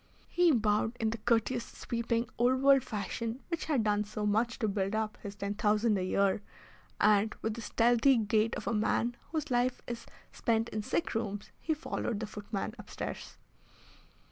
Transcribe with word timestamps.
He 0.29 0.51
bowed 0.51 0.97
in 0.99 1.11
the 1.11 1.19
courteous, 1.19 1.63
sweeping, 1.63 2.27
old 2.39 2.63
world 2.63 2.83
fashion 2.83 3.43
which 3.49 3.65
had 3.65 3.83
done 3.83 4.03
so 4.03 4.25
much 4.25 4.57
to 4.57 4.67
build 4.67 4.95
up 4.95 5.15
his 5.21 5.35
ten 5.35 5.53
thousand 5.53 5.95
a 5.95 6.01
year, 6.01 6.41
and, 6.99 7.35
with 7.43 7.53
the 7.53 7.61
stealthy 7.61 8.17
gait 8.17 8.55
of 8.55 8.65
a 8.65 8.73
man 8.73 9.15
whose 9.31 9.51
life 9.51 9.79
is 9.85 10.07
spent 10.31 10.69
in 10.69 10.81
sick 10.81 11.13
rooms, 11.13 11.51
he 11.59 11.75
followed 11.75 12.19
the 12.19 12.25
footman 12.25 12.73
upstairs. 12.79 13.37